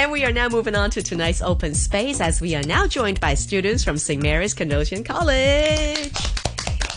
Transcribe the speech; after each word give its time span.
And 0.00 0.10
we 0.10 0.24
are 0.24 0.32
now 0.32 0.48
moving 0.48 0.74
on 0.74 0.90
to 0.92 1.02
tonight's 1.02 1.42
open 1.42 1.74
space 1.74 2.22
as 2.22 2.40
we 2.40 2.54
are 2.54 2.62
now 2.62 2.86
joined 2.86 3.20
by 3.20 3.34
students 3.34 3.84
from 3.84 3.98
St. 3.98 4.22
Mary's 4.22 4.54
Canossian 4.54 5.04
College. 5.04 6.10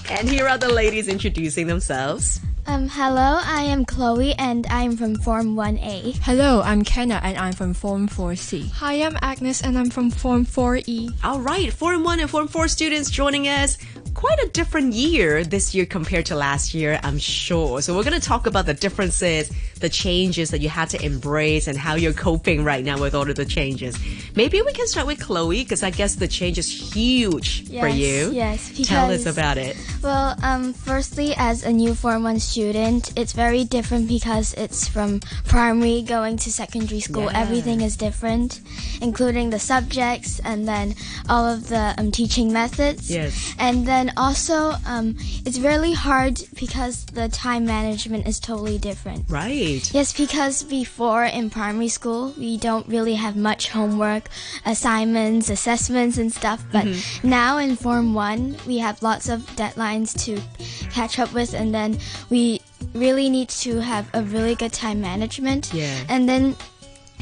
And 0.10 0.30
here 0.30 0.48
are 0.48 0.58
the 0.58 0.72
ladies 0.72 1.10
introducing 1.10 1.68
themselves. 1.68 2.40
Um, 2.66 2.88
hello, 2.88 3.42
I 3.44 3.64
am 3.64 3.84
Chloe 3.84 4.34
and 4.36 4.66
I'm 4.68 4.96
from 4.96 5.16
Form 5.16 5.54
1A. 5.54 6.20
Hello, 6.22 6.62
I'm 6.62 6.86
Kenna 6.86 7.20
and 7.22 7.38
I'm 7.38 7.52
from 7.52 7.74
Form 7.74 8.08
4C. 8.08 8.72
Hi, 8.72 9.04
I'm 9.04 9.18
Agnes 9.22 9.62
and 9.62 9.78
I'm 9.78 9.90
from 9.90 10.10
Form 10.10 10.46
4E. 10.46 11.14
All 11.26 11.42
right, 11.42 11.74
Form 11.74 12.06
1 12.06 12.22
and 12.22 12.30
Form 12.30 12.48
4 12.48 12.70
students 12.70 13.10
joining 13.10 13.50
us 13.50 13.78
quite 14.14 14.40
a 14.40 14.48
different 14.50 14.94
year 14.94 15.44
this 15.44 15.76
year 15.76 15.86
compared 15.86 16.26
to 16.28 16.36
last 16.36 16.74
year, 16.74 17.00
I'm 17.04 17.18
sure. 17.18 17.82
So 17.82 17.96
we're 17.96 18.04
going 18.04 18.20
to 18.20 18.26
talk 18.26 18.48
about 18.48 18.66
the 18.66 18.74
differences, 18.74 19.52
the 19.84 19.90
changes 19.90 20.50
that 20.52 20.62
you 20.62 20.70
had 20.70 20.90
to 20.90 21.06
embrace, 21.06 21.68
and 21.68 21.78
how 21.78 21.96
you're 21.96 22.14
coping 22.14 22.64
right 22.64 22.86
now 22.86 22.98
with 22.98 23.14
all 23.14 23.30
of 23.30 23.36
the 23.36 23.44
changes. 23.44 24.00
Maybe 24.34 24.62
we 24.62 24.72
can 24.72 24.88
start 24.88 25.06
with 25.06 25.20
Chloe 25.20 25.62
because 25.62 25.84
I 25.84 25.90
guess 25.90 26.16
the 26.16 26.28
change 26.28 26.58
is 26.58 26.72
huge 26.96 27.68
yes, 27.68 27.82
for 27.82 27.90
you. 27.90 28.32
Yes, 28.32 28.70
because, 28.70 28.88
tell 28.88 29.12
us 29.12 29.26
about 29.26 29.58
it. 29.58 29.76
Well, 30.02 30.38
um, 30.42 30.72
firstly, 30.72 31.34
as 31.36 31.64
a 31.66 31.72
new 31.72 31.96
Form 31.96 32.24
One 32.24 32.40
student, 32.40 33.12
it's 33.20 33.34
very 33.34 33.66
different 33.66 34.08
because 34.08 34.54
it's 34.54 34.88
from 34.88 35.20
primary 35.44 36.02
going 36.02 36.38
to 36.38 36.52
secondary 36.52 37.02
school. 37.02 37.24
Yeah. 37.24 37.42
Everything 37.42 37.82
is 37.82 37.98
different, 37.98 38.62
including 39.02 39.50
the 39.50 39.60
subjects 39.60 40.40
and 40.46 40.66
then 40.66 40.96
all 41.28 41.46
of 41.46 41.68
the 41.68 41.94
um, 41.98 42.10
teaching 42.12 42.54
methods. 42.54 43.12
Yes. 43.12 43.54
And 43.60 43.86
then 43.86 44.14
also, 44.16 44.76
um, 44.88 45.18
it's 45.46 45.60
really 45.60 45.92
hard 45.92 46.40
because 46.58 47.06
the 47.08 47.28
time 47.28 47.66
management 47.66 48.28
is 48.28 48.40
totally 48.40 48.78
different. 48.78 49.26
Right. 49.30 49.73
Yes, 49.94 50.14
because 50.14 50.64
before 50.64 51.24
in 51.26 51.50
primary 51.50 51.88
school, 51.90 52.34
we 52.38 52.58
don't 52.58 52.88
really 52.88 53.16
have 53.16 53.36
much 53.36 53.70
homework, 53.70 54.30
assignments, 54.66 55.50
assessments, 55.50 56.18
and 56.18 56.32
stuff. 56.32 56.64
But 56.72 56.86
Mm-hmm. 56.86 57.30
now 57.30 57.58
in 57.58 57.76
Form 57.76 58.14
1, 58.14 58.58
we 58.68 58.78
have 58.80 59.02
lots 59.02 59.30
of 59.30 59.42
deadlines 59.56 60.14
to 60.26 60.42
catch 60.92 61.20
up 61.20 61.34
with, 61.34 61.54
and 61.54 61.74
then 61.74 61.98
we 62.30 62.62
really 62.94 63.30
need 63.30 63.50
to 63.50 63.80
have 63.80 64.10
a 64.14 64.22
really 64.22 64.56
good 64.56 64.74
time 64.74 65.00
management. 65.02 65.74
Yeah. 65.74 66.04
And 66.10 66.28
then 66.28 66.56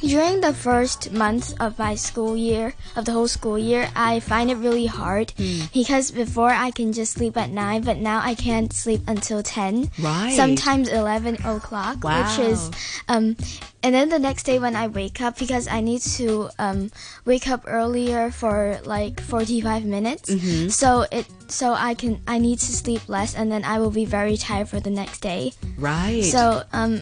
during 0.02 0.42
the 0.42 0.54
first 0.54 1.12
month 1.14 1.54
of 1.62 1.78
my 1.80 1.96
school 1.96 2.36
year, 2.36 2.74
of 2.96 3.06
the 3.06 3.12
whole 3.14 3.28
school 3.28 3.58
year, 3.58 3.90
I 3.96 4.20
find 4.20 4.50
it 4.52 4.58
really 4.58 4.86
hard 4.88 5.32
Hmm. 5.38 5.70
because 5.74 6.12
before 6.12 6.50
I 6.52 6.72
can 6.72 6.92
just 6.94 7.14
sleep 7.14 7.38
at 7.38 7.50
9, 7.50 7.82
but 7.84 7.98
now 7.98 8.20
I 8.22 8.34
can't 8.36 8.74
sleep 8.74 9.02
until 9.08 9.42
10. 9.44 9.92
Right. 10.00 10.34
Sometimes 10.36 10.90
11 10.90 11.36
o'clock, 11.46 12.04
which 12.04 12.40
is, 12.40 12.70
um, 13.08 13.38
and 13.84 13.94
then 13.96 14.10
the 14.10 14.20
next 14.20 14.44
day 14.44 14.60
when 14.60 14.76
I 14.76 14.88
wake 14.88 15.22
up, 15.22 15.38
because 15.38 15.68
I 15.68 15.82
need 15.82 16.02
to 16.18 16.50
um, 16.60 16.92
wake 17.26 17.48
up 17.48 17.64
earlier 17.66 18.30
for 18.32 18.80
like 18.86 19.20
45 19.22 19.86
minutes, 19.86 20.30
Mm-hmm. 20.30 20.70
so 20.70 21.06
it 21.12 21.26
so 21.52 21.74
I 21.74 21.94
can 21.96 22.22
I 22.28 22.38
need 22.40 22.60
to 22.60 22.72
sleep 22.72 23.02
less, 23.10 23.36
and 23.36 23.52
then 23.52 23.64
I 23.66 23.80
will 23.80 23.92
be 23.92 24.06
very 24.06 24.38
tired 24.38 24.70
for 24.70 24.80
the 24.80 24.90
next 24.90 25.20
day. 25.20 25.52
Right. 25.78 26.24
So 26.24 26.64
um 26.72 27.02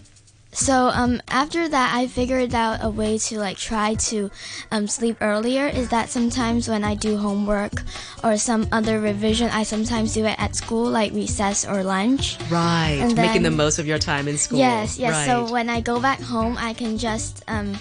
so 0.59 0.91
um 0.93 1.21
after 1.29 1.67
that 1.67 1.95
I 1.95 2.07
figured 2.07 2.53
out 2.53 2.83
a 2.83 2.89
way 2.89 3.17
to 3.17 3.39
like 3.39 3.57
try 3.57 3.95
to 4.11 4.29
um 4.71 4.87
sleep 4.87 5.17
earlier 5.21 5.67
is 5.67 5.87
that 5.89 6.09
sometimes 6.09 6.67
when 6.67 6.83
I 6.83 6.95
do 6.95 7.17
homework 7.17 7.83
or 8.23 8.37
some 8.37 8.67
other 8.71 8.99
revision 8.99 9.49
I 9.51 9.63
sometimes 9.63 10.13
do 10.13 10.25
it 10.25 10.35
at 10.37 10.55
school 10.55 10.89
like 10.89 11.13
recess 11.13 11.65
or 11.65 11.83
lunch. 11.83 12.37
right. 12.51 12.99
and 12.99 13.15
Making 13.15 13.43
the 13.43 13.51
most 13.51 13.79
of 13.79 13.87
your 13.87 13.99
time 13.99 14.27
in 14.27 14.37
school. 14.37 14.59
Yes, 14.59 14.99
yes. 14.99 15.13
Right. 15.13 15.25
So 15.25 15.51
when 15.51 15.69
I 15.69 15.79
go 15.79 15.99
back 16.01 16.19
home 16.19 16.57
I 16.59 16.73
can 16.73 16.97
just 16.97 17.43
um 17.47 17.79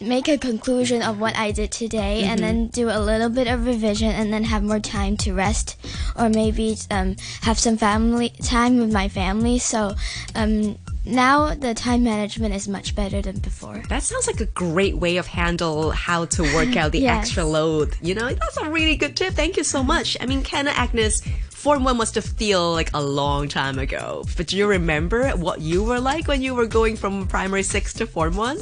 make 0.00 0.28
a 0.28 0.38
conclusion 0.38 1.02
of 1.02 1.20
what 1.20 1.36
I 1.36 1.52
did 1.52 1.70
today 1.70 2.24
and 2.24 2.40
then 2.40 2.68
do 2.68 2.88
a 2.88 2.98
little 2.98 3.28
bit 3.28 3.46
of 3.46 3.66
revision 3.66 4.08
and 4.08 4.32
then 4.32 4.44
have 4.44 4.62
more 4.62 4.80
time 4.80 5.16
to 5.18 5.34
rest 5.34 5.76
or 6.16 6.30
maybe 6.30 6.76
um, 6.90 7.16
have 7.42 7.58
some 7.58 7.76
family 7.76 8.30
time 8.42 8.78
with 8.78 8.92
my 8.92 9.08
family. 9.08 9.58
So 9.58 9.94
um, 10.34 10.78
now 11.04 11.54
the 11.54 11.74
time 11.74 12.04
management 12.04 12.54
is 12.54 12.68
much 12.68 12.94
better 12.94 13.22
than 13.22 13.38
before. 13.38 13.82
That 13.88 14.02
sounds 14.02 14.26
like 14.26 14.40
a 14.40 14.46
great 14.46 14.96
way 14.96 15.16
of 15.16 15.26
handle 15.26 15.90
how 15.90 16.26
to 16.26 16.42
work 16.54 16.76
out 16.76 16.92
the 16.92 17.00
Yes. 17.10 17.26
extra 17.26 17.44
load. 17.44 17.96
You 18.02 18.14
know, 18.14 18.28
that's 18.28 18.56
a 18.58 18.68
really 18.70 18.96
good 18.96 19.16
tip. 19.16 19.34
Thank 19.34 19.56
you 19.56 19.64
so 19.64 19.82
much. 19.82 20.16
I 20.20 20.26
mean, 20.26 20.42
Kenna 20.42 20.70
Agnes, 20.70 21.22
Form 21.50 21.84
1 21.84 21.96
must 21.96 22.14
have 22.14 22.24
feel 22.24 22.72
like 22.72 22.90
a 22.94 23.02
long 23.02 23.46
time 23.48 23.78
ago. 23.78 24.24
But 24.36 24.46
do 24.46 24.56
you 24.56 24.66
remember 24.66 25.30
what 25.32 25.60
you 25.60 25.82
were 25.84 26.00
like 26.00 26.26
when 26.26 26.40
you 26.42 26.54
were 26.54 26.66
going 26.66 26.96
from 26.96 27.26
primary 27.26 27.62
6 27.62 27.92
to 27.94 28.06
Form 28.06 28.34
1? 28.36 28.58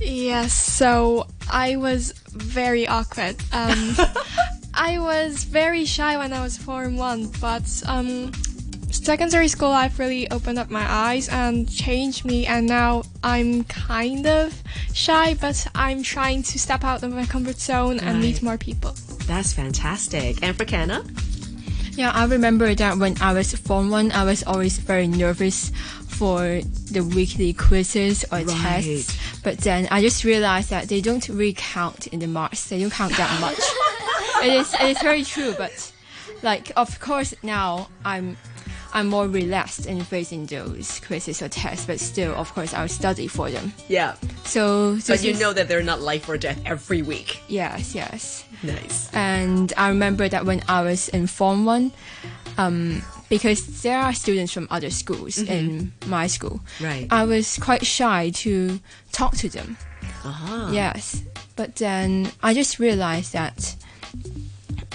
Yes, 0.00 0.52
so 0.52 1.28
I 1.50 1.76
was 1.76 2.12
very 2.26 2.86
awkward. 2.88 3.36
Um, 3.52 3.94
I 4.74 4.98
was 4.98 5.44
very 5.44 5.84
shy 5.84 6.16
when 6.16 6.32
I 6.32 6.42
was 6.42 6.58
Form 6.58 6.96
1, 6.96 7.26
but 7.40 7.82
um, 7.86 8.32
secondary 8.94 9.48
school 9.48 9.70
life 9.70 9.98
really 9.98 10.30
opened 10.30 10.58
up 10.58 10.70
my 10.70 10.84
eyes 10.90 11.28
and 11.28 11.68
changed 11.70 12.24
me, 12.24 12.46
and 12.46 12.66
now 12.66 13.02
I'm 13.22 13.64
kind 13.64 14.26
of 14.26 14.62
shy, 14.92 15.34
but 15.34 15.66
I'm 15.74 16.02
trying 16.02 16.42
to 16.44 16.58
step 16.58 16.84
out 16.84 17.02
of 17.02 17.12
my 17.12 17.26
comfort 17.26 17.58
zone 17.58 17.98
and 18.00 18.20
meet 18.20 18.42
more 18.42 18.56
people. 18.58 18.94
That's 19.26 19.52
fantastic. 19.52 20.42
And 20.42 20.56
for 20.56 20.64
Kenna? 20.64 21.04
Yeah, 21.92 22.10
I 22.10 22.24
remember 22.26 22.74
that 22.74 22.98
when 22.98 23.20
I 23.20 23.32
was 23.32 23.54
Form 23.54 23.90
1, 23.90 24.12
I 24.12 24.24
was 24.24 24.42
always 24.44 24.78
very 24.78 25.06
nervous 25.06 25.70
for 26.08 26.60
the 26.90 27.00
weekly 27.00 27.52
quizzes 27.52 28.24
or 28.32 28.38
Right. 28.38 28.48
tests. 28.84 29.16
But 29.42 29.58
then 29.58 29.88
I 29.90 30.00
just 30.00 30.24
realized 30.24 30.70
that 30.70 30.88
they 30.88 31.00
don't 31.00 31.28
really 31.28 31.54
count 31.56 32.06
in 32.08 32.18
the 32.20 32.26
marks. 32.26 32.64
They 32.68 32.80
don't 32.80 32.90
count 32.92 33.16
that 33.16 33.40
much. 33.40 33.58
it 34.44 34.52
is 34.54 34.74
it 34.74 34.96
is 34.96 35.02
very 35.02 35.22
true, 35.24 35.54
but 35.58 35.92
like 36.42 36.72
of 36.76 36.98
course 37.00 37.34
now 37.42 37.88
I'm 38.04 38.36
I'm 38.94 39.08
more 39.08 39.26
relaxed 39.26 39.86
in 39.86 40.00
facing 40.04 40.46
those 40.46 41.00
quizzes 41.00 41.42
or 41.42 41.48
tests, 41.48 41.84
but 41.86 41.98
still 42.00 42.32
of 42.34 42.54
course 42.54 42.72
I'll 42.72 42.88
study 42.88 43.26
for 43.26 43.50
them. 43.50 43.72
Yeah. 43.88 44.14
So 44.44 44.96
But 45.06 45.22
you 45.24 45.32
is- 45.32 45.40
know 45.40 45.52
that 45.52 45.66
they're 45.68 45.82
not 45.82 46.00
life 46.00 46.28
or 46.28 46.38
death 46.38 46.60
every 46.64 47.02
week. 47.02 47.40
Yes, 47.48 47.94
yes. 47.94 48.44
Nice. 48.62 49.10
And 49.12 49.72
I 49.76 49.88
remember 49.88 50.28
that 50.28 50.46
when 50.46 50.62
I 50.68 50.82
was 50.82 51.08
in 51.10 51.26
Form 51.26 51.64
1, 51.64 51.90
um, 52.56 53.02
because 53.28 53.82
there 53.82 53.98
are 53.98 54.14
students 54.14 54.52
from 54.52 54.68
other 54.70 54.90
schools 54.90 55.38
in 55.38 55.92
my 56.06 56.28
school, 56.28 56.60
Right. 56.80 57.08
I 57.10 57.24
was 57.24 57.58
quite 57.58 57.84
shy 57.84 58.30
to 58.46 58.78
talk 59.12 59.36
to 59.38 59.48
them. 59.48 59.76
Uh-huh. 60.24 60.70
Yes. 60.72 61.20
But 61.56 61.76
then 61.76 62.30
I 62.42 62.54
just 62.54 62.78
realized 62.78 63.32
that 63.32 63.74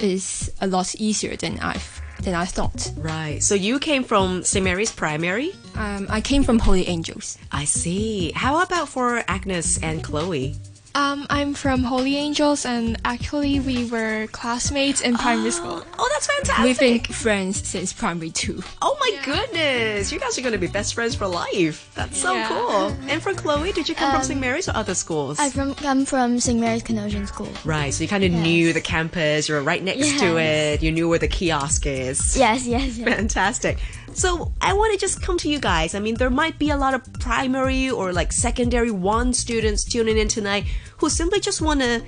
it's 0.01 0.49
a 0.61 0.67
lot 0.67 0.95
easier 0.95 1.35
than 1.35 1.59
I 1.59 1.75
than 2.21 2.35
I 2.35 2.45
thought. 2.45 2.91
Right. 2.97 3.41
So 3.41 3.55
you 3.55 3.79
came 3.79 4.03
from 4.03 4.43
St. 4.43 4.63
Mary's 4.63 4.91
Primary? 4.91 5.53
Um, 5.75 6.07
I 6.09 6.21
came 6.21 6.43
from 6.43 6.59
Holy 6.59 6.87
Angels. 6.87 7.37
I 7.51 7.65
see. 7.65 8.31
How 8.33 8.61
about 8.61 8.89
for 8.89 9.23
Agnes 9.27 9.81
and 9.81 10.03
Chloe? 10.03 10.55
Um, 10.95 11.27
I'm 11.29 11.53
from 11.53 11.83
Holy 11.83 12.17
Angels, 12.17 12.65
and 12.65 12.97
actually, 13.05 13.59
we 13.59 13.85
were 13.89 14.27
classmates 14.31 15.01
in 15.01 15.15
primary 15.15 15.51
school. 15.51 15.83
Oh, 15.99 16.09
that's 16.11 16.25
fantastic. 16.27 16.65
We've 16.65 16.79
been 16.79 17.13
friends 17.13 17.65
since 17.67 17.93
primary 17.93 18.31
two. 18.31 18.63
Oh 18.81 18.97
my 19.17 19.23
goodness! 19.25 20.11
You 20.11 20.19
guys 20.19 20.37
are 20.37 20.41
going 20.41 20.53
to 20.53 20.59
be 20.59 20.67
best 20.67 20.93
friends 20.93 21.15
for 21.15 21.27
life. 21.27 21.91
That's 21.95 22.17
so 22.19 22.33
Yeah. 22.33 22.47
cool. 22.47 22.95
And 23.07 23.21
for 23.21 23.33
Chloe, 23.33 23.71
did 23.71 23.87
you 23.89 23.95
come 23.95 24.11
from 24.11 24.21
Um, 24.21 24.25
St. 24.25 24.39
Mary's 24.39 24.67
or 24.69 24.75
other 24.75 24.93
schools? 24.95 25.39
I 25.39 25.49
from 25.49 25.73
come 25.75 26.05
from 26.05 26.39
St. 26.39 26.59
Mary's 26.59 26.83
Canossian 26.83 27.27
School. 27.27 27.49
right, 27.65 27.93
so 27.93 28.03
you 28.03 28.07
kind 28.07 28.23
of 28.23 28.31
knew 28.31 28.73
the 28.73 28.81
campus. 28.81 29.49
You 29.49 29.55
were 29.55 29.61
right 29.63 29.83
next 29.83 30.19
to 30.19 30.37
it. 30.37 30.81
You 30.83 30.91
knew 30.91 31.07
where 31.09 31.19
the 31.19 31.27
kiosk 31.27 31.85
is. 31.85 32.37
Yes, 32.37 32.65
yes, 32.65 32.97
yes. 32.97 33.07
Fantastic. 33.17 33.79
So 34.13 34.51
I 34.61 34.73
want 34.73 34.93
to 34.93 34.99
just 34.99 35.21
come 35.21 35.37
to 35.39 35.49
you 35.49 35.59
guys. 35.59 35.93
I 35.95 35.99
mean, 35.99 36.15
there 36.15 36.29
might 36.29 36.57
be 36.59 36.69
a 36.71 36.77
lot 36.77 36.93
of 36.93 37.01
primary 37.19 37.89
or 37.89 38.11
like 38.11 38.31
secondary 38.33 38.91
one 38.91 39.33
students 39.33 39.83
tuning 39.83 40.17
in 40.17 40.27
tonight 40.27 40.65
who 40.97 41.09
simply 41.09 41.39
just 41.39 41.61
want 41.61 41.79
to 41.81 42.01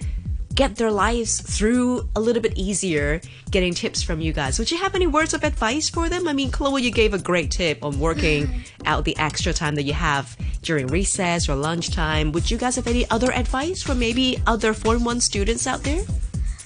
get 0.55 0.75
their 0.75 0.91
lives 0.91 1.41
through 1.41 2.09
a 2.15 2.19
little 2.19 2.41
bit 2.41 2.57
easier 2.57 3.21
getting 3.51 3.73
tips 3.73 4.01
from 4.01 4.21
you 4.21 4.33
guys. 4.33 4.59
Would 4.59 4.71
you 4.71 4.77
have 4.77 4.95
any 4.95 5.07
words 5.07 5.33
of 5.33 5.43
advice 5.43 5.89
for 5.89 6.09
them? 6.09 6.27
I 6.27 6.33
mean, 6.33 6.51
Chloe, 6.51 6.81
you 6.81 6.91
gave 6.91 7.13
a 7.13 7.17
great 7.17 7.51
tip 7.51 7.83
on 7.83 7.99
working 7.99 8.63
out 8.85 9.05
the 9.05 9.17
extra 9.17 9.53
time 9.53 9.75
that 9.75 9.83
you 9.83 9.93
have 9.93 10.35
during 10.61 10.87
recess 10.87 11.49
or 11.49 11.55
lunchtime. 11.55 12.31
Would 12.31 12.49
you 12.49 12.57
guys 12.57 12.75
have 12.75 12.87
any 12.87 13.09
other 13.09 13.31
advice 13.31 13.81
for 13.81 13.95
maybe 13.95 14.37
other 14.47 14.73
Form 14.73 15.03
1 15.03 15.21
students 15.21 15.67
out 15.67 15.83
there? 15.83 16.03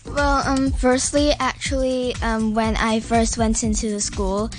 Well, 0.07 0.47
um, 0.47 0.71
firstly, 0.71 1.31
actually, 1.39 2.15
um, 2.21 2.53
when 2.53 2.75
I 2.77 2.99
first 2.99 3.37
went 3.37 3.63
into 3.63 3.89
the 3.89 3.99
school, 3.99 4.49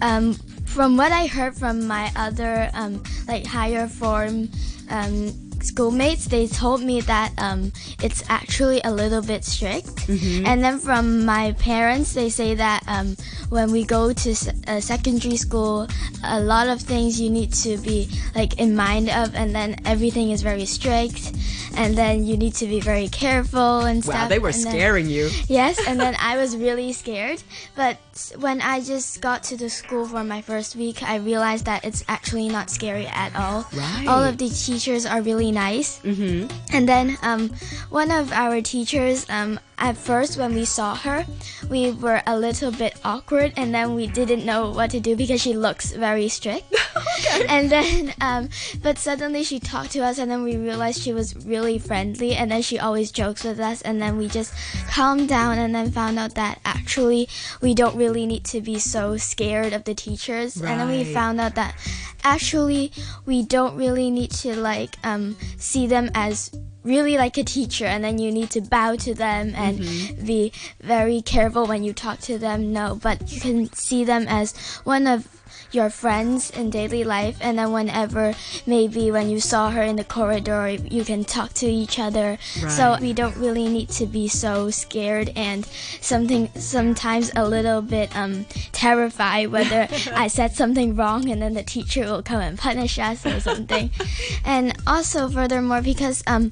um, 0.00 0.34
from 0.64 0.96
what 0.96 1.12
I 1.12 1.26
heard 1.26 1.54
from 1.54 1.86
my 1.86 2.10
other 2.16 2.70
um, 2.72 3.02
like 3.28 3.44
higher 3.44 3.86
form 3.86 4.48
um, 4.88 5.51
schoolmates, 5.64 6.26
they 6.26 6.46
told 6.46 6.82
me 6.82 7.00
that 7.02 7.32
um, 7.38 7.72
it's 8.02 8.22
actually 8.28 8.80
a 8.84 8.90
little 8.90 9.22
bit 9.22 9.44
strict. 9.44 10.08
And 10.08 10.62
then 10.64 10.78
from 10.78 11.24
my 11.24 11.52
parents, 11.52 12.14
they 12.14 12.28
say 12.28 12.54
that 12.54 12.82
um, 12.86 13.16
when 13.48 13.70
we 13.72 13.84
go 13.84 14.12
to 14.12 14.30
s- 14.30 14.48
uh, 14.66 14.80
secondary 14.80 15.36
school, 15.36 15.86
a 16.24 16.40
lot 16.40 16.68
of 16.68 16.80
things 16.80 17.20
you 17.20 17.30
need 17.30 17.52
to 17.54 17.76
be 17.78 18.08
like 18.34 18.58
in 18.58 18.74
mind 18.76 19.08
of, 19.10 19.34
and 19.34 19.54
then 19.54 19.76
everything 19.84 20.30
is 20.30 20.42
very 20.42 20.64
strict, 20.66 21.32
and 21.76 21.96
then 21.96 22.24
you 22.24 22.36
need 22.36 22.54
to 22.54 22.66
be 22.66 22.80
very 22.80 23.08
careful 23.08 23.80
and 23.80 24.02
stuff. 24.02 24.14
Wow, 24.14 24.28
they 24.28 24.38
were 24.38 24.48
and 24.50 24.64
then- 24.64 24.72
scaring 24.72 25.08
you. 25.08 25.30
Yes, 25.48 25.78
and 25.86 25.98
then 26.00 26.16
I 26.20 26.36
was 26.36 26.56
really 26.56 26.92
scared. 26.92 27.42
But 27.76 27.96
when 28.38 28.60
I 28.60 28.80
just 28.80 29.20
got 29.20 29.42
to 29.44 29.56
the 29.56 29.70
school 29.70 30.06
for 30.06 30.24
my 30.24 30.42
first 30.42 30.76
week, 30.76 31.02
I 31.02 31.16
realized 31.16 31.64
that 31.66 31.84
it's 31.84 32.04
actually 32.08 32.48
not 32.48 32.68
scary 32.70 33.06
at 33.06 33.34
all. 33.36 33.64
Right. 33.72 34.06
All 34.08 34.22
of 34.22 34.36
the 34.38 34.48
teachers 34.48 35.06
are 35.06 35.22
really 35.22 35.51
nice. 35.52 36.00
Mm-hmm. 36.00 36.48
And 36.74 36.88
then 36.88 37.18
um, 37.22 37.50
one 37.90 38.10
of 38.10 38.32
our 38.32 38.60
teachers, 38.60 39.26
um, 39.28 39.60
at 39.82 39.96
first 39.96 40.38
when 40.38 40.54
we 40.54 40.64
saw 40.64 40.94
her, 40.94 41.26
we 41.68 41.90
were 41.90 42.22
a 42.24 42.38
little 42.38 42.70
bit 42.70 42.94
awkward, 43.04 43.52
and 43.56 43.74
then 43.74 43.94
we 43.94 44.06
didn't 44.06 44.46
know 44.46 44.70
what 44.70 44.90
to 44.92 45.00
do 45.00 45.16
because 45.16 45.42
she 45.42 45.54
looks 45.54 45.90
very 45.92 46.28
strict. 46.28 46.72
okay. 46.96 47.46
And 47.52 47.68
then, 47.68 48.14
um, 48.20 48.48
but 48.82 48.96
suddenly 48.96 49.42
she 49.42 49.58
talked 49.58 49.90
to 49.92 50.00
us, 50.00 50.18
and 50.18 50.30
then 50.30 50.44
we 50.44 50.56
realized 50.56 51.02
she 51.02 51.12
was 51.12 51.34
really 51.44 51.78
friendly, 51.78 52.34
and 52.34 52.50
then 52.50 52.62
she 52.62 52.78
always 52.78 53.10
jokes 53.10 53.42
with 53.42 53.58
us, 53.58 53.82
and 53.82 54.00
then 54.00 54.16
we 54.16 54.28
just 54.28 54.54
calmed 54.88 55.28
down, 55.28 55.58
and 55.58 55.74
then 55.74 55.90
found 55.90 56.18
out 56.18 56.36
that 56.36 56.60
actually 56.64 57.28
we 57.60 57.74
don't 57.74 57.96
really 57.96 58.24
need 58.24 58.44
to 58.44 58.60
be 58.60 58.78
so 58.78 59.16
scared 59.16 59.72
of 59.72 59.82
the 59.82 59.94
teachers, 59.94 60.58
right. 60.58 60.70
and 60.70 60.80
then 60.80 60.88
we 60.88 61.02
found 61.12 61.40
out 61.40 61.56
that 61.56 61.74
actually 62.22 62.92
we 63.26 63.42
don't 63.42 63.76
really 63.76 64.10
need 64.10 64.30
to 64.30 64.54
like 64.54 64.96
um, 65.02 65.36
see 65.58 65.88
them 65.88 66.08
as 66.14 66.52
really 66.84 67.16
like 67.16 67.36
a 67.38 67.44
teacher 67.44 67.84
and 67.84 68.02
then 68.04 68.18
you 68.18 68.30
need 68.30 68.50
to 68.50 68.60
bow 68.60 68.96
to 68.96 69.14
them 69.14 69.52
and 69.56 69.78
mm-hmm. 69.78 70.26
be 70.26 70.52
very 70.80 71.22
careful 71.22 71.66
when 71.66 71.82
you 71.84 71.92
talk 71.92 72.18
to 72.20 72.38
them. 72.38 72.72
No 72.72 72.98
but 73.00 73.32
you 73.32 73.40
can 73.40 73.72
see 73.72 74.04
them 74.04 74.26
as 74.28 74.56
one 74.84 75.06
of 75.06 75.41
your 75.70 75.90
friends 75.90 76.50
in 76.50 76.70
daily 76.70 77.04
life 77.04 77.36
and 77.40 77.58
then 77.58 77.72
whenever 77.72 78.34
maybe 78.66 79.10
when 79.10 79.28
you 79.30 79.40
saw 79.40 79.70
her 79.70 79.82
in 79.82 79.96
the 79.96 80.04
corridor 80.04 80.68
you 80.68 81.04
can 81.04 81.24
talk 81.24 81.52
to 81.54 81.66
each 81.66 81.98
other. 81.98 82.38
So 82.68 82.96
we 83.00 83.12
don't 83.12 83.36
really 83.36 83.68
need 83.68 83.88
to 83.90 84.06
be 84.06 84.28
so 84.28 84.70
scared 84.70 85.30
and 85.36 85.64
something 86.00 86.48
sometimes 86.56 87.30
a 87.36 87.46
little 87.48 87.82
bit 87.82 88.14
um 88.16 88.44
terrified 88.72 89.50
whether 89.50 89.88
I 90.14 90.28
said 90.28 90.52
something 90.52 90.96
wrong 90.96 91.28
and 91.30 91.40
then 91.42 91.54
the 91.54 91.62
teacher 91.62 92.02
will 92.02 92.22
come 92.22 92.40
and 92.40 92.58
punish 92.58 92.98
us 92.98 93.24
or 93.26 93.40
something. 93.40 93.90
And 94.44 94.74
also 94.86 95.28
furthermore 95.28 95.82
because 95.82 96.22
um 96.26 96.50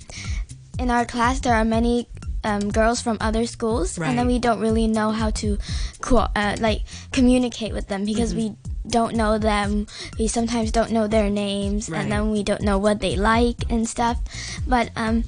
in 0.79 0.91
our 0.91 1.05
class 1.05 1.41
there 1.41 1.55
are 1.55 1.64
many 1.64 2.08
um, 2.43 2.70
girls 2.70 3.02
from 3.02 3.19
other 3.20 3.44
schools 3.44 3.99
and 3.99 4.19
then 4.19 4.26
we 4.26 4.38
don't 4.38 4.61
really 4.61 4.87
know 4.87 5.11
how 5.11 5.29
to 5.31 5.58
co- 6.00 6.29
uh, 6.35 6.56
like 6.58 6.81
communicate 7.12 7.75
with 7.75 7.88
them 7.88 8.05
because 8.06 8.35
we 8.35 8.56
don't 8.87 9.15
know 9.15 9.38
them. 9.38 9.87
We 10.19 10.27
sometimes 10.29 10.71
don't 10.73 10.91
know 10.91 11.06
their 11.06 11.31
names 11.31 11.88
Right. 11.88 12.00
and 12.03 12.12
then 12.12 12.31
we 12.31 12.43
don't 12.43 12.62
know 12.62 12.79
what 12.79 13.00
they 13.00 13.17
like 13.17 13.71
and 13.71 13.88
stuff. 13.88 14.19
But 14.67 14.91
um 14.97 15.25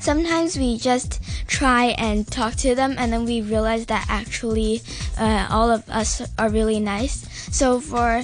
sometimes 0.00 0.56
we 0.56 0.78
just 0.78 1.20
try 1.48 1.86
and 1.98 2.26
talk 2.26 2.54
to 2.54 2.74
them 2.74 2.94
and 2.98 3.12
then 3.12 3.24
we 3.24 3.42
realize 3.42 3.86
that 3.86 4.06
actually 4.08 4.80
uh, 5.18 5.48
all 5.50 5.70
of 5.70 5.82
us 5.90 6.22
are 6.38 6.48
really 6.48 6.78
nice. 6.78 7.26
So 7.50 7.80
for 7.80 8.22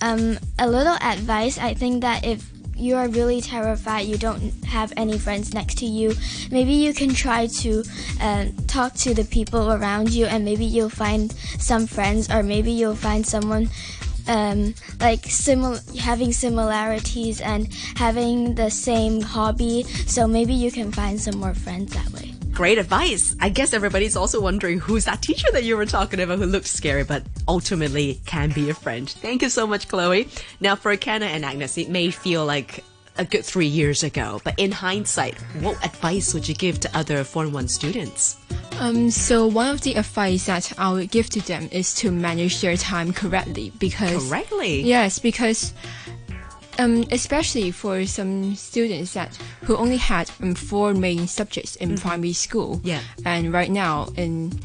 um, 0.00 0.38
a 0.58 0.66
little 0.66 0.96
advice 1.02 1.58
i 1.58 1.74
think 1.74 2.00
that 2.00 2.24
if 2.24 2.48
you 2.80 2.96
are 2.96 3.08
really 3.08 3.40
terrified 3.40 4.06
you 4.06 4.16
don't 4.16 4.52
have 4.64 4.92
any 4.96 5.18
friends 5.18 5.52
next 5.54 5.78
to 5.78 5.86
you 5.86 6.14
maybe 6.50 6.72
you 6.72 6.92
can 6.92 7.10
try 7.10 7.46
to 7.46 7.84
uh, 8.20 8.46
talk 8.66 8.94
to 8.94 9.14
the 9.14 9.24
people 9.24 9.72
around 9.72 10.10
you 10.10 10.26
and 10.26 10.44
maybe 10.44 10.64
you'll 10.64 10.88
find 10.88 11.32
some 11.58 11.86
friends 11.86 12.30
or 12.30 12.42
maybe 12.42 12.72
you'll 12.72 12.94
find 12.94 13.26
someone 13.26 13.68
um, 14.28 14.74
like 15.00 15.22
simil- 15.22 15.98
having 15.98 16.32
similarities 16.32 17.40
and 17.40 17.72
having 17.96 18.54
the 18.54 18.70
same 18.70 19.20
hobby. 19.20 19.82
So 20.06 20.28
maybe 20.28 20.54
you 20.54 20.70
can 20.70 20.92
find 20.92 21.20
some 21.20 21.38
more 21.38 21.54
friends 21.54 21.94
that 21.94 22.10
way 22.10 22.29
Great 22.60 22.76
advice. 22.76 23.34
I 23.40 23.48
guess 23.48 23.72
everybody's 23.72 24.16
also 24.16 24.38
wondering 24.38 24.80
who's 24.80 25.06
that 25.06 25.22
teacher 25.22 25.46
that 25.52 25.64
you 25.64 25.78
were 25.78 25.86
talking 25.86 26.20
about 26.20 26.38
who 26.38 26.44
looks 26.44 26.70
scary 26.70 27.04
but 27.04 27.22
ultimately 27.48 28.20
can 28.26 28.50
be 28.50 28.68
a 28.68 28.74
friend. 28.74 29.08
Thank 29.08 29.40
you 29.40 29.48
so 29.48 29.66
much, 29.66 29.88
Chloe. 29.88 30.28
Now, 30.60 30.76
for 30.76 30.94
Kenna 30.98 31.24
and 31.24 31.42
Agnes, 31.42 31.78
it 31.78 31.88
may 31.88 32.10
feel 32.10 32.44
like 32.44 32.84
a 33.16 33.24
good 33.24 33.46
three 33.46 33.66
years 33.66 34.02
ago, 34.02 34.42
but 34.44 34.58
in 34.58 34.72
hindsight, 34.72 35.40
what 35.60 35.82
advice 35.82 36.34
would 36.34 36.46
you 36.46 36.54
give 36.54 36.78
to 36.80 36.94
other 36.94 37.24
Form 37.24 37.50
1 37.54 37.66
students? 37.66 38.36
Um, 38.78 39.10
so 39.10 39.46
one 39.46 39.68
of 39.68 39.80
the 39.80 39.94
advice 39.94 40.44
that 40.44 40.70
I 40.78 40.92
would 40.92 41.10
give 41.10 41.30
to 41.30 41.40
them 41.40 41.66
is 41.72 41.94
to 41.94 42.10
manage 42.10 42.60
their 42.60 42.76
time 42.76 43.14
correctly 43.14 43.72
because 43.78 44.28
Correctly. 44.28 44.82
Yes, 44.82 45.18
because 45.18 45.72
um, 46.82 47.04
especially 47.10 47.70
for 47.70 48.06
some 48.06 48.54
students 48.56 49.12
that 49.14 49.36
who 49.66 49.76
only 49.76 49.96
had 49.98 50.30
um, 50.42 50.54
four 50.54 50.94
main 50.94 51.26
subjects 51.26 51.76
in 51.76 51.96
primary 51.98 52.32
school. 52.32 52.80
Yeah. 52.84 53.00
And 53.24 53.52
right 53.52 53.70
now 53.70 54.08
in 54.16 54.58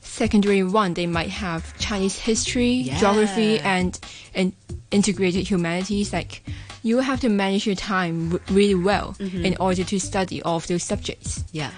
secondary 0.00 0.62
one, 0.62 0.94
they 0.94 1.06
might 1.06 1.30
have 1.30 1.76
Chinese 1.78 2.18
history, 2.18 2.72
Yeah. 2.72 2.98
geography, 2.98 3.58
and 3.60 3.98
and 4.34 4.52
integrated 4.90 5.48
humanities. 5.48 6.12
Like 6.12 6.42
you 6.82 7.00
have 7.00 7.20
to 7.20 7.28
manage 7.28 7.66
your 7.66 7.76
time 7.76 8.30
w- 8.30 8.44
really 8.54 8.74
well 8.84 9.14
Mm-hmm. 9.18 9.44
in 9.44 9.56
order 9.58 9.84
to 9.84 9.98
study 9.98 10.42
all 10.42 10.56
of 10.56 10.66
those 10.66 10.82
subjects. 10.84 11.42
Yeah. 11.52 11.70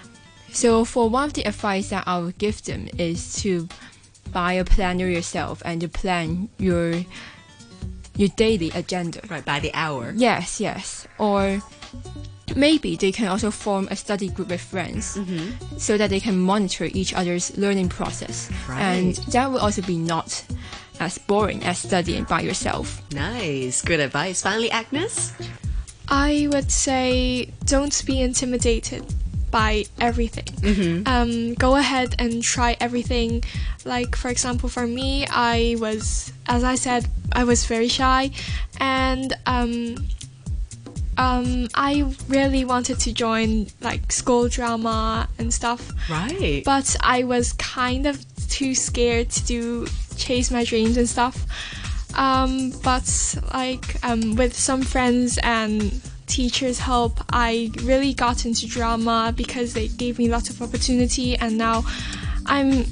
So 0.53 0.85
for 0.85 1.09
one 1.09 1.25
of 1.25 1.33
the 1.35 1.45
advice 1.47 1.91
that 1.91 2.05
I 2.07 2.19
would 2.19 2.39
give 2.39 2.63
them 2.65 2.89
is 2.99 3.37
to 3.43 3.69
buy 4.33 4.55
a 4.55 4.65
planner 4.65 5.09
yourself 5.09 5.63
and 5.65 5.81
to 5.81 5.89
plan 5.89 6.49
your 6.59 7.05
your 8.17 8.29
daily 8.37 8.71
agenda. 8.75 9.21
Right, 9.29 9.45
by 9.45 9.61
the 9.61 9.71
hour. 9.75 10.13
Yes, 10.17 10.61
yes. 10.61 11.07
Or 11.19 11.63
maybe 12.55 12.97
they 12.97 13.13
can 13.13 13.29
also 13.29 13.51
form 13.51 13.89
a 13.91 13.97
study 13.97 14.29
group 14.29 14.49
with 14.49 14.61
friends 14.61 15.17
mm-hmm. 15.17 15.79
so 15.79 15.97
that 15.97 16.11
they 16.11 16.21
can 16.21 16.39
monitor 16.39 16.89
each 16.93 17.13
other's 17.15 17.57
learning 17.57 17.89
process. 17.89 18.51
Right. 18.69 18.81
And 18.81 19.15
that 19.33 19.51
will 19.51 19.59
also 19.59 19.83
be 19.83 19.97
not 19.97 20.45
as 21.01 21.19
boring 21.19 21.63
as 21.65 21.79
studying 21.79 22.25
by 22.25 22.41
yourself. 22.41 23.03
Nice. 23.13 23.83
Good 23.83 24.01
advice. 24.01 24.43
Finally, 24.43 24.71
Agnes? 24.71 25.33
I 26.09 26.49
would 26.53 26.71
say 26.71 27.51
don't 27.65 28.05
be 28.07 28.23
intimidated 28.23 29.05
by 29.51 29.85
everything. 30.01 31.03
Um, 31.07 31.55
go 31.55 31.77
ahead 31.77 32.15
and 32.19 32.43
try 32.43 32.77
everything. 32.81 33.45
Like, 33.85 34.17
for 34.17 34.29
example, 34.29 34.69
for 34.69 34.87
me, 34.87 35.27
I 35.31 35.77
was, 35.79 36.33
as 36.47 36.65
I 36.65 36.75
said, 36.75 37.07
I 37.33 37.45
was 37.45 37.65
very 37.67 37.89
shy, 37.89 38.31
and 38.81 39.33
um, 39.47 39.97
um, 41.19 41.69
I 41.75 42.05
really 42.29 42.65
wanted 42.65 42.99
to 43.01 43.13
join 43.13 43.69
like 43.81 44.13
school 44.13 44.49
drama 44.49 45.29
and 45.39 45.53
stuff, 45.53 45.91
Right. 46.11 46.63
but 46.65 46.95
I 47.01 47.25
was 47.25 47.53
kind 47.55 48.07
of 48.07 48.25
too 48.49 48.75
scared 48.75 49.31
to 49.31 49.45
do 49.47 49.87
chase 50.17 50.51
my 50.51 50.65
dreams 50.65 50.97
and 50.97 51.09
stuff. 51.09 51.47
Um, 52.15 52.71
but 52.83 53.37
like 53.53 54.03
um, 54.05 54.37
with 54.37 54.55
some 54.57 54.83
friends 54.83 55.39
and 55.43 56.01
teachers' 56.27 56.79
help, 56.79 57.21
I 57.33 57.71
really 57.83 58.15
got 58.15 58.45
into 58.45 58.67
drama 58.67 59.33
because 59.37 59.75
they 59.75 59.89
gave 59.89 60.19
me 60.19 60.29
lots 60.29 60.51
of 60.51 60.61
opportunity, 60.63 61.37
and 61.37 61.57
now 61.57 61.85
I'm 62.47 62.85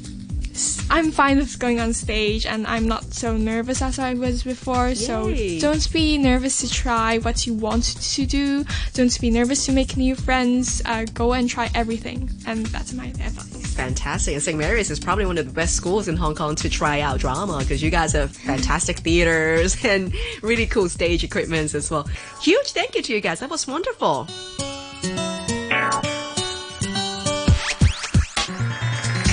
I'm 0.88 1.10
fine 1.10 1.38
with 1.38 1.58
going 1.58 1.80
on 1.80 1.92
stage, 1.92 2.46
and 2.46 2.66
I'm 2.66 2.86
not 2.86 3.12
so 3.12 3.36
nervous 3.36 3.82
as 3.82 3.98
I 3.98 4.14
was 4.14 4.44
before. 4.44 4.94
So 4.94 5.34
don't 5.58 5.92
be 5.92 6.16
nervous 6.18 6.60
to 6.60 6.70
try 6.70 7.18
what 7.18 7.46
you 7.46 7.54
want 7.54 7.84
to 7.84 8.26
do. 8.26 8.64
Don't 8.92 9.20
be 9.20 9.30
nervous 9.30 9.66
to 9.66 9.72
make 9.72 9.96
new 9.96 10.14
friends. 10.14 10.80
Uh, 10.84 11.06
go 11.12 11.32
and 11.32 11.48
try 11.48 11.70
everything, 11.74 12.30
and 12.46 12.66
that's 12.66 12.92
my 12.92 13.06
advice. 13.06 13.53
Fantastic. 13.74 14.34
And 14.34 14.42
St. 14.42 14.56
Mary's 14.56 14.90
is 14.90 15.00
probably 15.00 15.26
one 15.26 15.36
of 15.36 15.46
the 15.46 15.52
best 15.52 15.74
schools 15.74 16.06
in 16.06 16.16
Hong 16.16 16.34
Kong 16.34 16.54
to 16.56 16.68
try 16.68 17.00
out 17.00 17.18
drama 17.18 17.58
because 17.58 17.82
you 17.82 17.90
guys 17.90 18.12
have 18.12 18.30
fantastic 18.30 18.98
theaters 19.00 19.76
and 19.84 20.14
really 20.42 20.66
cool 20.66 20.88
stage 20.88 21.24
equipments 21.24 21.74
as 21.74 21.90
well. 21.90 22.08
Huge 22.40 22.70
thank 22.72 22.94
you 22.94 23.02
to 23.02 23.12
you 23.12 23.20
guys. 23.20 23.40
That 23.40 23.50
was 23.50 23.66
wonderful. 23.66 24.28